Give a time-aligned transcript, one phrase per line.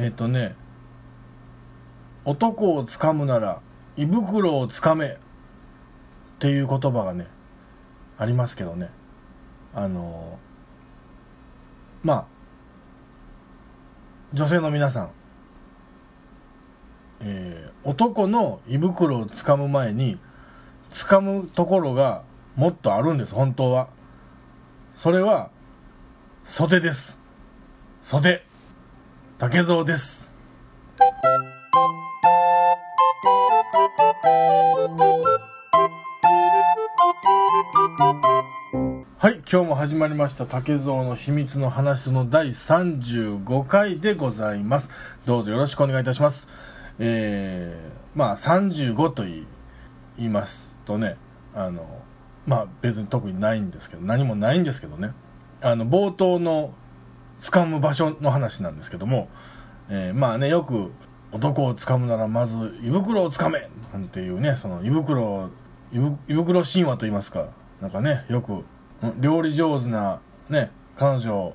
[0.00, 0.56] えっ、とね
[2.24, 3.60] 男をつかむなら
[3.96, 5.18] 胃袋をつかめっ
[6.38, 7.26] ていう言葉がね
[8.16, 8.90] ありますけどね。
[9.74, 10.38] あの
[12.02, 12.26] まあ
[14.32, 15.10] 女性の皆さん、
[17.20, 20.18] えー男の胃袋をつかむ前に
[20.90, 22.24] つかむところが
[22.56, 23.88] もっとあるんです本当は。
[24.92, 25.50] それは
[26.44, 27.18] 袖です。
[28.02, 28.49] 袖。
[29.40, 30.30] 竹蔵です。
[39.16, 44.90] はい今日も始まりました竹蔵の秘密の話の第35回でございます。
[45.24, 46.46] どうぞよろしくお願いいたします。
[46.98, 49.46] えー、まあ35と言い
[50.18, 51.16] 言いますとね
[51.54, 52.02] あの
[52.46, 55.12] まあ別に特にないんですけど何もないんですけどね。
[55.62, 56.74] あの冒頭の
[57.40, 59.28] 掴む場所の話なんですけども、
[59.88, 60.92] えーまあねよく
[61.32, 65.48] 男を掴むならまず胃袋を掴めなんていうねその胃袋
[65.92, 67.48] 胃袋神話と言いますか
[67.80, 68.64] なんかねよく
[69.18, 71.54] 料理上手なね彼女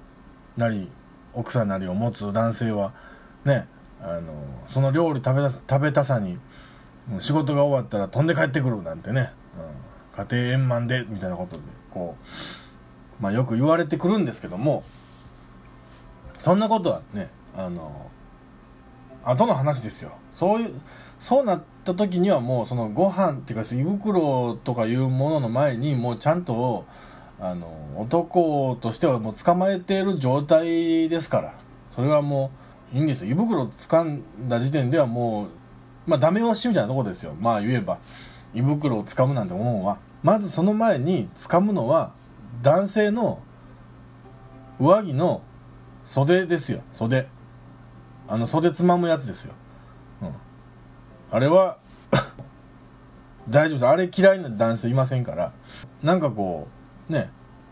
[0.57, 0.89] なり
[1.33, 2.93] 奥さんなりを持つ男性は
[3.43, 3.67] ね
[4.01, 4.33] あの
[4.67, 6.37] その料理食べた食べたさに
[7.19, 14.83] 仕事が終わったら飛んで帰ってくるなんてね、うん、家庭円満でみたいなことでこう、まあ、よく言われてくるんですけども
[16.37, 18.09] そんなことはねあの
[19.23, 20.11] 後の話ですよ。
[20.33, 20.81] そういう
[21.19, 26.85] そうなった時にはもうそのご飯っていうか胃袋とかいうものの前にもうちゃんと
[27.39, 31.53] あの男としてはもう捕まえている状態ですから。
[31.95, 32.51] それはも
[32.93, 33.31] ういいんですよ。
[33.31, 35.49] 胃袋掴んだ時点ではもう
[36.05, 37.33] まあダメ押しみたいなとこですよ。
[37.39, 37.99] まあ言えば
[38.53, 39.99] 胃袋を掴むなんて思うは。
[40.21, 42.13] まずその前に掴むのは
[42.61, 43.39] 男性の
[44.79, 45.41] 上着の
[46.05, 47.27] 袖ですよ袖。
[48.27, 49.53] あの袖つまむやつですよ、
[50.23, 50.33] うん、
[51.29, 51.77] あれは
[53.49, 53.87] 大丈夫です。
[53.87, 55.51] あれ嫌いな男性いませんから。
[56.01, 56.67] なんかこ
[57.09, 57.29] うね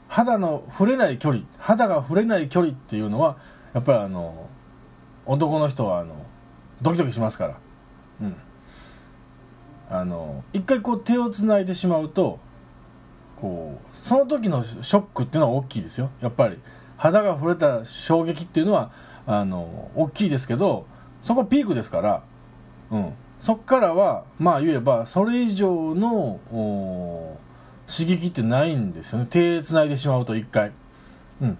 [0.07, 3.37] 肌の触れない距離肌が触れない距離っていうのは
[3.73, 4.47] やっぱりあの
[5.25, 6.15] 男の人はあの
[6.81, 7.57] ドキドキしますから。
[8.21, 8.35] うん。
[9.89, 12.39] あの一回こう手をつないでしまうと
[13.39, 16.11] こうその時のショックっていうのは大きいですよ。
[16.21, 16.59] やっぱり。
[16.97, 18.91] 肌が触れた衝撃っていうのは
[19.25, 20.85] あの大きいですけど
[21.21, 22.23] そこピークですから、
[22.91, 26.39] うん、そっからはまあ言えばそれ以上の
[27.87, 29.27] 刺激ってないんですよね。
[29.29, 30.71] 手つないでしまうと一回。
[31.41, 31.57] うん。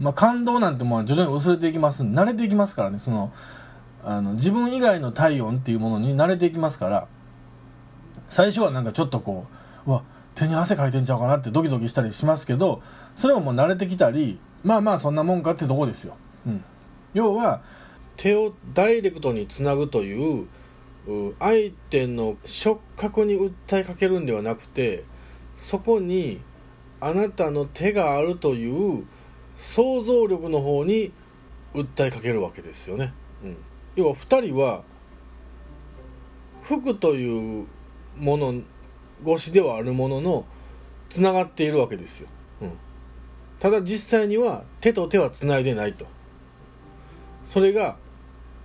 [0.00, 2.02] まあ感動なんてもう徐々に薄れていきます。
[2.02, 2.98] 慣れていきますからね。
[2.98, 3.32] その
[4.04, 7.08] あの自分以外の体温っていうものに慣れていきますから
[8.28, 9.46] 最初はなんかちょっとこ
[9.86, 10.02] ううわ
[10.34, 12.82] 手に汗かいてんちゃうかなってドキドキしたりしますけど
[13.16, 16.16] それももう慣れてきたりまあまあそんなもんかってとこですよ、
[16.46, 16.64] うん、
[17.12, 17.62] 要は
[18.16, 20.46] 手をダイレクトにつなぐという
[21.38, 25.04] 相手の触覚に訴えかけるんではなくて
[25.58, 26.40] そこに
[27.00, 29.06] あなたの手があるという
[29.58, 31.12] 想像力の方に
[31.74, 33.12] 訴えかけるわけですよね、
[33.44, 33.56] うん、
[33.96, 34.84] 要は2人は
[36.62, 37.66] 服という
[38.16, 38.62] もの
[39.26, 40.46] 越しではあるものの
[41.10, 42.28] つながっているわけですよ、
[43.60, 46.06] ただ実際には手と手はつないでないと。
[47.46, 47.96] それが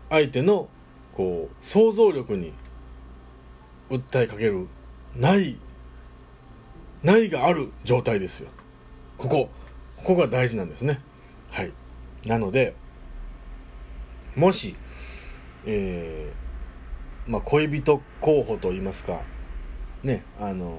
[0.09, 0.69] 相手の
[1.13, 2.53] こう想像力に
[3.89, 4.67] 訴えかける
[5.15, 5.59] ない
[7.03, 8.49] ないがある状態ですよ。
[9.17, 9.49] ここ
[9.97, 11.01] ここが大事なんですね。
[11.51, 11.71] はい。
[12.25, 12.75] なので
[14.35, 14.75] もし
[15.65, 19.21] えーまあ、恋人候補といいますか
[20.03, 20.71] ねあの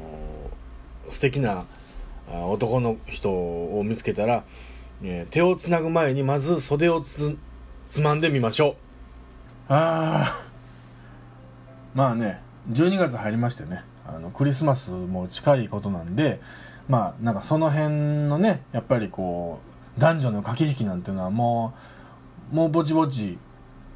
[1.06, 1.64] ー素敵な
[2.32, 4.44] 男の人を見つけたら、
[5.02, 7.36] えー手をつなぐ前にまず袖をつ
[7.86, 8.76] つまんでみましょ
[9.68, 9.72] う。
[9.72, 10.34] ああ
[11.94, 12.40] まあね
[12.70, 16.40] 12月入りましてねあのクリスマスも近いことなんで
[16.88, 19.60] まあなんかその辺のねやっぱりこ
[19.96, 21.72] う男女の駆け引きなんていうのはも
[22.52, 23.38] うもうぼちぼち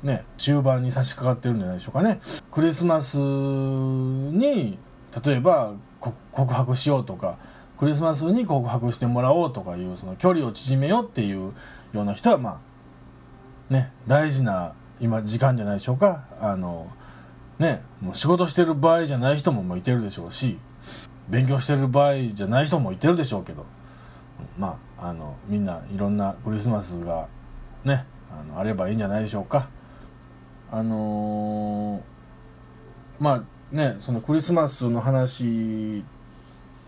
[0.02, 2.20] ね終盤に差し掛かってるんじゃないでしょうかね。
[2.50, 4.78] クリスマスに
[5.24, 7.38] 例えば告白しようとか
[7.78, 11.52] クリスマスに告白してもらおうとかいうその距離を縮めようっていう
[11.92, 12.60] ような人はまあ
[13.72, 16.24] ね大事な今時間じゃないでしょうか。
[16.38, 16.90] あの
[17.58, 20.58] ねもう仕事してる場合じゃない人もいてるでしょうし
[21.28, 23.66] 勉強してる場合じゃない人もいてるでしょうけど
[24.58, 27.28] まああのみんないろんなクリスマスが
[27.84, 29.68] ねあのあればいいんじゃないでしょうか。
[30.70, 32.14] あのー
[33.20, 33.42] まあ
[33.74, 36.04] ねそのクリスマスの話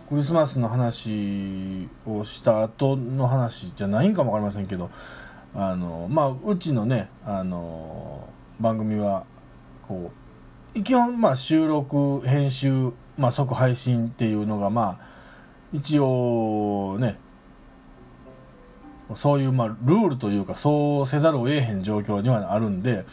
[0.09, 4.89] クリスマスの話をした後の話じゃないんかもわかりませんけど
[5.53, 8.29] あのまあうちのねあの
[8.61, 9.27] 番組は
[9.89, 10.13] こ
[10.75, 14.99] う基本まあ収録編集、まあ、即配信っていうのがまあ
[15.73, 17.19] 一応ね
[19.17, 23.05] そういうまあルールというかそうせざるを得へん状況にはあるんで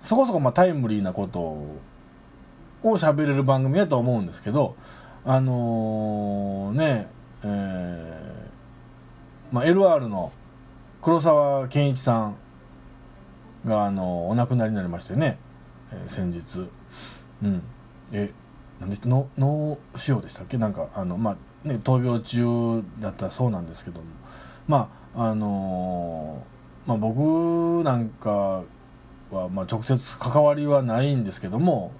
[0.00, 1.78] そこそこまあタイムリーなことを
[2.82, 4.74] 喋れる番組やと思うんですけど
[5.24, 7.08] あのー、ね
[7.42, 10.32] えー、まあ、LR の
[11.02, 12.36] 黒沢健一さん
[13.66, 15.38] が、あのお亡くなりになりましてね、
[15.92, 16.70] えー、先日。
[17.42, 17.62] うん。
[18.12, 18.32] え
[18.80, 20.56] なんで脳脳腫瘍でしたっけ？
[20.56, 24.06] なんかあのまあね闘病中だったそうなんですけども。
[24.66, 28.62] まああのー、まあ僕なんか
[29.30, 31.92] は、まあ、直接関わりはないんですけども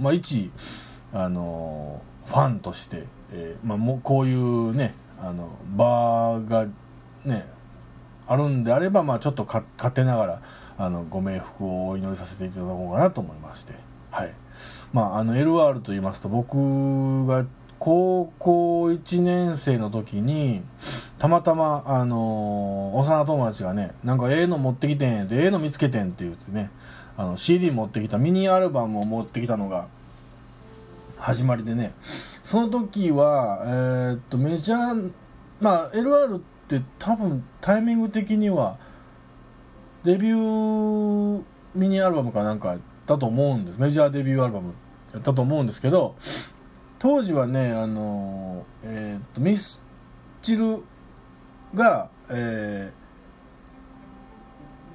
[0.00, 0.50] まあ一
[1.12, 6.66] あのファンとして、えーまあ、もうこういうねあの場が
[7.24, 7.44] ね
[8.26, 10.42] あるんであれば、まあ、ちょっと勝手ながら
[10.78, 13.74] あのご冥福をお祈りさせていただこうかなと思いまして、
[14.12, 14.32] はい。
[14.92, 17.46] まあ、あの LR と言いますと僕が
[17.80, 20.62] 高校1年生の時に
[21.18, 26.70] たまたま、あの幼友達がねなんかええの持ってきてんでええの見つけてんって言ってね
[27.16, 29.88] あの CD 持ってきたミニアルバムを持ってきたのが
[31.20, 31.94] 始まりでね。
[32.42, 35.12] その時は、えー、っとメジャー
[35.60, 38.78] まあ LR って多分タイミング的には
[40.02, 41.44] デビュー
[41.74, 43.78] ミニアルバムかなんかだと思うんです。
[43.78, 44.74] メジャーデビューアルバム
[45.12, 46.16] やったと思うんですけど
[46.98, 49.80] 当時はねあのえー、っとミス
[50.42, 50.82] チル
[51.74, 52.92] が、え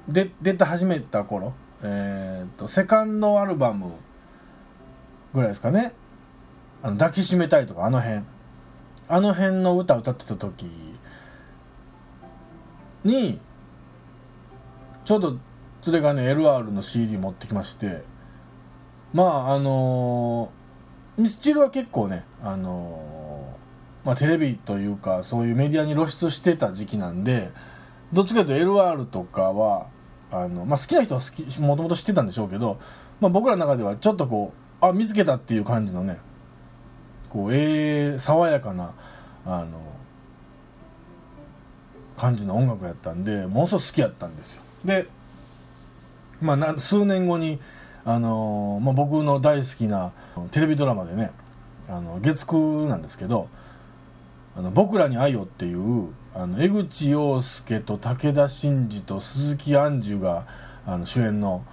[0.08, 3.94] ー、で出て始めた頃、えー、っとセカンドアルバム
[5.32, 5.92] ぐらいですかね。
[6.82, 8.22] あの抱きしめたいとかあの辺。
[9.08, 10.66] あの辺の歌歌ってた時
[13.04, 13.38] に
[15.04, 15.38] ちょうど
[15.86, 18.16] 連れがね LR の CD 持ってきまして。
[19.12, 27.50] まああのー、ミスチルは結構ねあのー、まあテレビというかそういうメディアに露出してた時期なんで
[28.12, 29.88] どっちかというと LR とかは
[30.30, 32.78] あの、まあ、好きな人は好きもともと知ってたんでしょうけど、
[33.20, 34.52] まあ、僕らの中ではちょっとこ
[34.82, 36.18] うあ見つけたっていう感じのね
[37.30, 38.94] こうええ爽やかな
[39.44, 39.80] あの
[42.16, 44.62] 感じの音楽やったんでものすごく好きやったんですよ。
[44.84, 45.06] で
[46.40, 47.60] まあ数年後に
[48.04, 50.12] あの、まあ、僕の大好きな
[50.50, 51.30] テレビドラマでね
[51.88, 53.48] あの月9なんですけど
[54.56, 60.46] 「あの僕らに愛を」っていうあの江口洋介と武田真治と鈴木杏樹が
[60.86, 61.64] あの主演の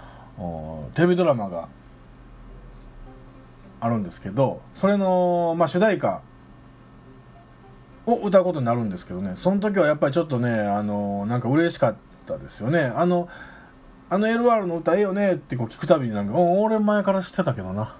[0.95, 1.67] テレビドラマが
[3.83, 6.23] あるんですけどそれの、まあ、主題歌
[8.05, 11.95] を歌うことになるんですけどねその時はやっぱりちょっとねあのなんか嬉しかっ
[12.25, 12.79] たですよね。
[12.79, 13.27] あの
[14.09, 17.97] あの LR の歌ええよねってこう聞くたびになんか俺前から知ってたけどな。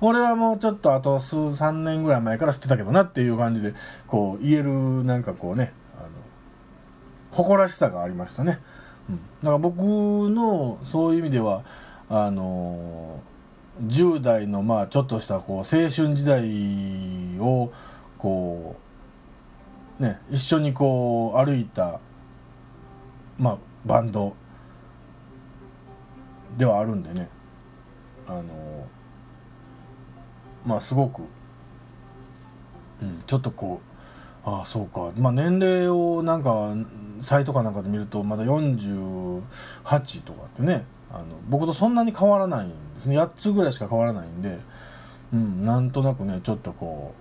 [0.00, 3.74] 俺はもうちょっとあと数3年ぐらい前から知ってたけどなっていう感じで
[4.06, 6.10] こう言えるなんかこうねあの
[7.32, 8.60] 誇らしさがありましたね、
[9.08, 11.64] うん、だから僕のそういう意味では
[12.08, 13.22] あの
[13.80, 17.70] 10代のまあちょっとしたこう青春時代を
[18.18, 18.76] こ
[20.00, 22.00] うね一緒にこう歩いた
[23.38, 24.34] まあバンド
[26.56, 27.28] ではあるんでね。
[28.26, 28.86] あの
[30.66, 31.22] まあすごく、
[33.00, 33.80] うん、ちょっとこ
[34.44, 35.12] うああそうか。
[35.18, 36.74] まあ年齢をなんか
[37.20, 39.42] サイトかなんかで見るとまだ48
[40.24, 40.84] とかってね。
[41.12, 43.18] あの僕とそんなに変わらないんですね。
[43.18, 44.58] 8つぐらいしか変わらないんで、
[45.32, 47.14] うん、なんとなくねちょっとこ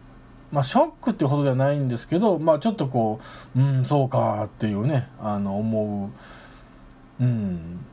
[0.51, 3.20] うまあショックっていうほどではないんですけどまあちょっとこ
[3.56, 6.12] ううんそうかっていうねあの思
[7.20, 7.24] う。
[7.24, 7.86] うん。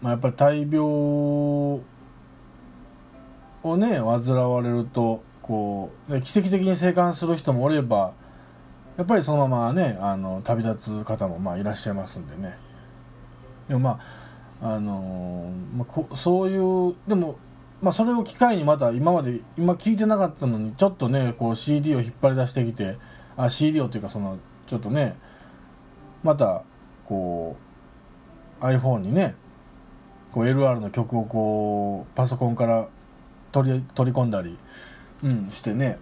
[0.00, 1.82] まあやっぱり大病を
[3.76, 8.14] ね患われるとこう奇跡的に生還する人もおれば
[8.96, 12.56] やっぱりそのままねあの旅立つ方もまあいらっしゃいますんでね。
[13.68, 14.00] でもまあ
[14.62, 17.38] あのまあ、そういうでも、
[17.80, 22.98] まあ、それを機会にまた今まで今聞いてなかったのにちょっとねこう CD を引っ張り出してきて
[23.38, 25.16] あ CD をというかそのちょっとね
[26.22, 26.62] また
[27.06, 27.56] こ
[28.60, 29.34] う iPhone にね
[30.32, 32.88] こう LR の曲をこうパソコンから
[33.52, 34.58] 取り取り込んだり、
[35.24, 35.98] うん、してね、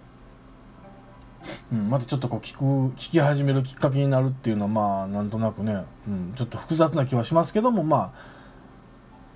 [1.73, 2.65] うん、またちょっとこう聞く
[2.97, 8.38] 聞き始めるきっかけになるっていうのはまあなんとなくね、うん、ちょっと複雑な気はしますけどもまあ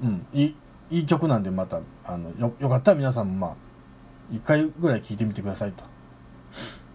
[0.02, 0.56] うん、いい
[0.90, 3.56] いい曲なんでまたあのよよかったら皆さんもまあ
[4.32, 5.84] 1回ぐらい聴いてみてくださいと、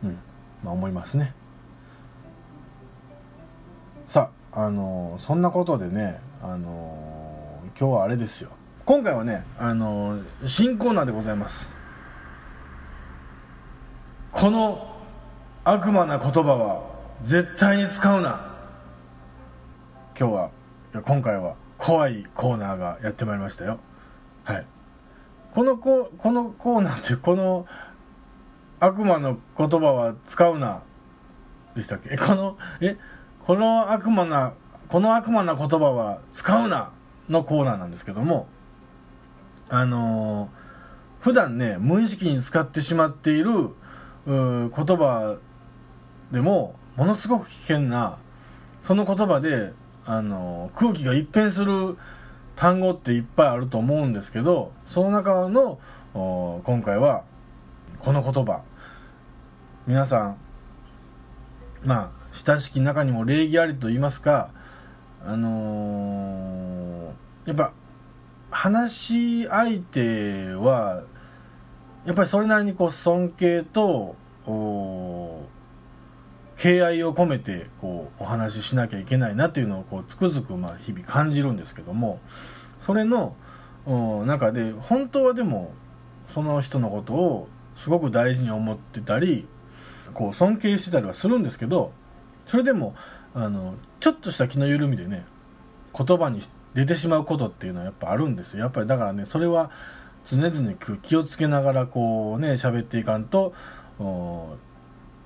[0.03, 0.19] うん。
[0.63, 1.33] まあ、思いますね。
[4.07, 8.49] さああのそんなことでねあの今日はあれですよ。
[8.85, 11.71] 今回はねあの新コーナーでございます。
[14.31, 14.95] この
[15.63, 16.83] 悪魔な言葉は
[17.21, 18.55] 絶対に使うな。
[20.19, 20.51] 今日は
[21.03, 23.79] 今回は怖いコーナーがやってまいりましたよ。
[24.43, 24.65] はい。
[25.53, 27.65] このここのコーナーってこの
[28.79, 30.83] 悪魔の言葉は使うな
[31.75, 32.15] でしたっけ？
[32.17, 32.97] このえ？
[33.43, 34.53] この悪魔な
[34.87, 36.91] この悪魔な言葉は使うな
[37.29, 38.47] のコーナーなんですけども。
[39.69, 40.49] あのー、
[41.19, 43.75] 普段ね無意識に使ってしまっている
[44.25, 45.37] 言葉
[46.31, 48.17] でもものすごく危険な
[48.81, 49.73] その言葉で、
[50.07, 51.97] あの、空気が一変する
[52.57, 55.79] 単語っていっぱいあると思うんですけどその中の
[56.13, 57.23] 今回は
[57.99, 58.63] この言葉。
[59.85, 60.37] 皆さん
[61.85, 64.51] まあ親しき中にも礼儀ありと言いますか
[65.23, 67.73] あのー、やっぱ
[68.49, 71.03] 話し相手は
[72.05, 74.15] やっぱりそれなりにこう尊敬と
[76.57, 82.19] 敬愛を込めてこうお話ししなきゃいけないなっていうのをこうつくづくまあ日々感じるんですけども
[82.79, 83.35] それの
[84.25, 85.73] 中で本当はでも
[86.29, 89.47] その人のことをすごく大事に思ってたり
[90.13, 91.93] こう尊敬してたりはするんですけど
[92.45, 92.95] それでも
[93.33, 95.25] あのちょっとした気の緩みでね
[95.93, 96.41] 言葉に
[96.73, 98.59] 出てしまうことっていうのはやっぱあるんですよ。
[98.59, 99.71] やっぱりだからねそれは
[100.25, 103.53] 常々気をつけながらこうね喋っていかんと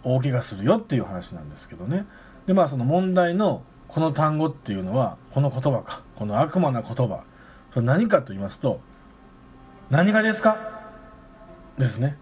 [0.04, 2.06] 大怪我するよっていう話なんですけどね。
[2.46, 6.04] でまあその問題のこの単語っていうのはこの言葉か。
[6.16, 7.24] この悪魔な言葉。
[7.72, 8.80] それ何かと言いますと
[9.90, 10.82] 何がですか？
[11.78, 12.18] ですね。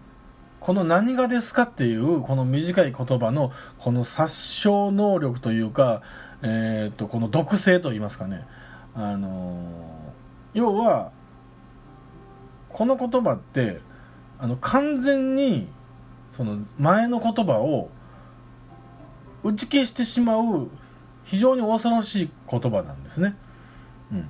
[0.60, 6.02] この何がですかっていうこの短い言葉のこの殺傷能力というか、
[6.42, 8.46] えー、とこの毒性と言いますかね、
[8.94, 11.12] あのー、要は
[12.68, 13.80] この言葉って
[14.38, 15.66] あの完全に
[16.32, 17.90] その前の言葉を
[19.42, 20.70] 打ち消してしまう
[21.24, 23.36] 非常に恐ろしい言葉なんですね。
[24.12, 24.28] うん、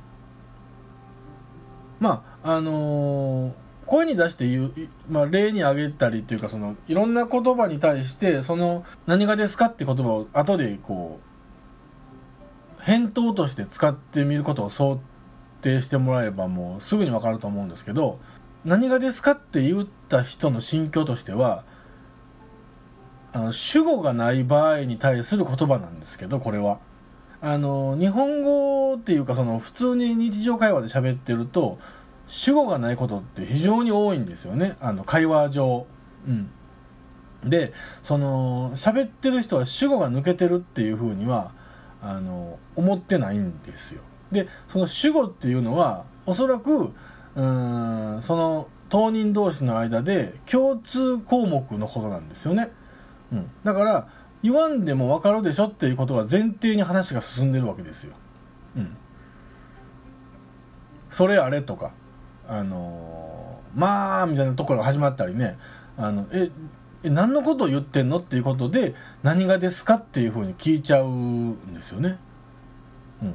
[1.99, 3.53] まああのー
[3.91, 4.73] 声に出して言う、
[5.09, 11.19] まあ、例に挙げたりっていうかそのいろんな言葉に対してその何がですかって言葉を後でこ
[12.79, 15.01] う返答として使ってみることを想
[15.61, 18.21] 定してもらえばもうすぐに分かると思うんですけど
[18.65, 21.65] 何がですかって言った人の心境としては
[23.33, 26.79] あの主語がない場合に対する言葉なんですけどこれは。
[27.43, 31.79] あの日本語っていうかその普通に日常会話で喋ってると
[32.27, 35.87] 主語がないことって非常に多いんですよねあの会話上。
[36.27, 36.51] うん
[37.45, 37.73] で
[38.03, 41.55] その喋ってる人は主語が抜けてるっていうふうには
[42.03, 44.03] あの思ってないんですよ。
[44.31, 46.93] でその主語っていうのはおそらく
[47.35, 52.73] うんその当人同士の間で共通項目のことなんですよね。
[53.33, 54.09] うん、だから
[54.43, 58.15] 言わんでも分かるでしょっていうことが前提に話が進んでるわけですよ。
[58.77, 58.97] うん、
[61.11, 61.93] それあれとか
[62.49, 65.59] あのまあみたいなところが始まったりね。
[65.97, 66.51] あのえ
[67.03, 72.19] え何のことを言ってんのっていうことで何がですかっていうふうに聞いちゃうんですよね。
[73.23, 73.35] うん、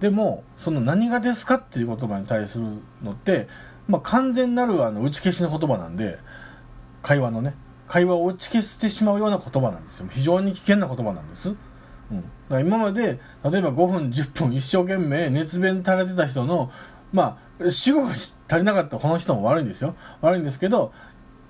[0.00, 2.64] でもその何がですかっていう言葉に対する
[3.02, 3.48] のって、
[3.88, 6.18] まあ、完全なるあの打ち消しの言葉なんで
[7.02, 7.54] 会話のね。
[7.88, 11.54] 会話を打ち消してしまうような言葉なんですよ非常に危険な言葉なんです。
[12.10, 13.18] うん、だから今まで例え
[13.62, 16.70] ば5分10分一生懸命熱弁垂れてた人の
[17.12, 19.94] まあ、主語が足りなかったこの人も悪いんですよ。
[20.20, 20.92] 悪いんですけど、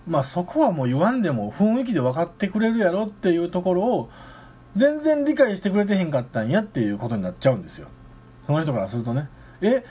[0.07, 4.11] まあそこはもう言わんでも雰囲気で分かってくれるやろっていうところを
[4.75, 7.89] 全然理解してくれてへんかったんやっていうことになっちゃうんですよ。
[8.47, 9.29] その人からするとね。
[9.61, 9.85] え、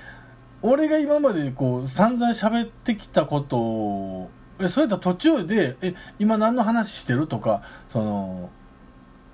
[0.61, 4.29] 俺が今までこう散々喋ってきたことを、
[4.61, 7.27] え、それと途中で、え、今何の話してる？
[7.27, 8.49] とか、その、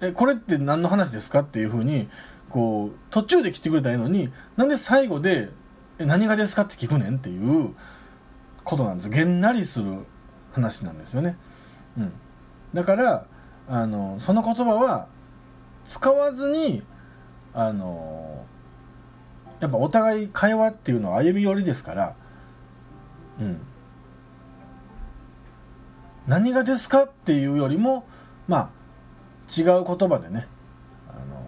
[0.01, 1.41] え、これって何の話ですか？
[1.41, 2.09] っていうふうに、
[2.49, 5.49] こう、途中で来てくれたらいいのに、なんで最後で、
[5.99, 6.63] え何がですか？
[6.63, 7.75] って聞くねんっていう
[8.63, 9.09] ことなんです。
[9.09, 10.05] げんなりする
[10.53, 11.37] 話なんですよね。
[11.97, 12.13] うん、
[12.73, 13.25] だから
[13.67, 15.07] あのその言葉は
[15.85, 16.83] 使わずに
[17.53, 18.45] あの
[19.59, 22.15] やっぱお互い会話っていうのは歩み寄りですから、
[23.39, 23.61] うん、
[26.27, 28.05] 何がですかっていうよりも
[28.47, 28.71] まあ
[29.49, 30.47] 違う言葉でね
[31.09, 31.47] あの、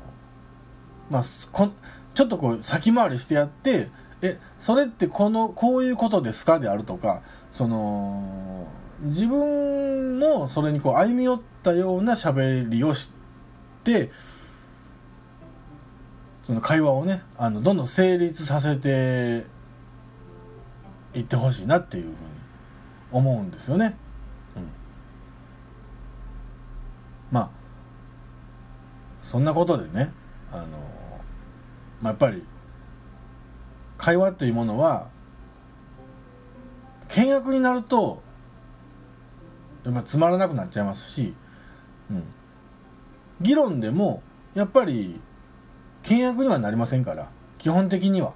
[1.09, 1.69] まあ、こ
[2.13, 3.89] ちょっとこう先回りしてやって
[4.21, 7.21] えそれってこのこういうことですかであるとか
[7.51, 8.67] その
[9.01, 13.11] 自分もそれにこう歩み寄ったような喋りをし
[13.83, 14.11] て
[16.43, 19.45] その会話をねあのどんどん成立させて
[21.13, 22.15] いってほしいなっていうふうに
[23.11, 23.95] 思うんですよね。
[24.55, 24.69] うん、
[27.31, 27.49] まあ
[29.21, 30.11] そんなことでね
[30.51, 30.67] あの、
[32.01, 32.43] まあ、やっぱり
[33.97, 35.09] 会話っていうものは
[37.09, 38.21] 倹約になると
[39.83, 41.35] やっぱつまらなくなっちゃいますし、
[42.09, 42.23] うん、
[43.41, 45.19] 議論でもやっぱり
[46.03, 48.33] 倹約にはなりませんから基本的には、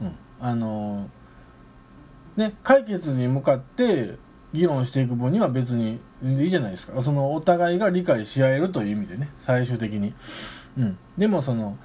[0.00, 1.08] うん、あの
[2.36, 4.16] ね解決に向かって
[4.52, 7.02] 議論していく分には別に全然いいじゃないですか。
[7.02, 9.28] そのお互いが理解し合えるという意味でね。
[9.40, 10.14] 最終的に、
[10.78, 11.78] うん、でもその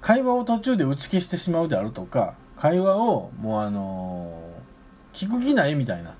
[0.00, 4.32] 会話を途中で打ち消してしまうであるとか会話をもうあの
[5.12, 6.14] 聞く気ないみたいな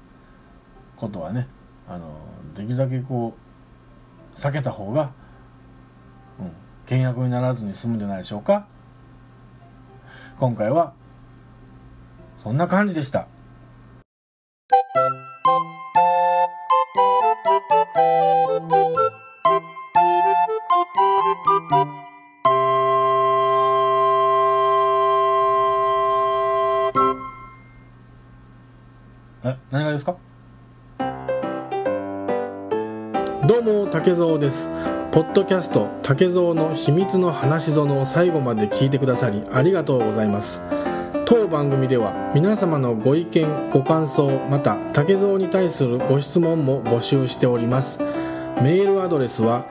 [0.96, 1.48] ことはね
[1.88, 2.16] あの
[2.54, 3.36] できるだけこ
[4.34, 5.12] う避けた方が、
[6.40, 6.50] うん、
[6.86, 8.66] 倹約にならずに済むんじゃないでしょうか。
[10.38, 10.94] 今回は
[12.38, 13.28] そんな感じでした。
[29.74, 30.14] 何がですか？
[33.44, 34.68] どうも竹蔵です。
[35.10, 40.62] ポッドキャスト竹蔵の秘密の話園を最後まで聞いてくださりありがとうございます。
[41.24, 47.98] 当番組では皆様のご意見ご感想また竹蔵に対するご質問も募集しております。
[47.98, 49.66] メールアドレスは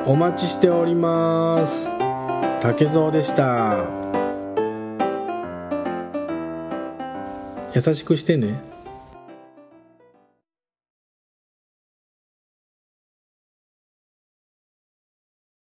[0.05, 1.87] お待ちしております。
[2.61, 3.89] 竹蔵でした。
[7.73, 8.70] 優しくしてね。